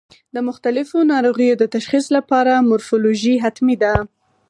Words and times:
د 0.35 0.37
مختلفو 0.47 0.97
ناروغیو 1.13 1.53
د 1.59 1.63
تشخیص 1.75 2.05
لپاره 2.17 2.65
مورفولوژي 2.69 3.35
حتمي 3.43 3.75
ده. 3.83 3.93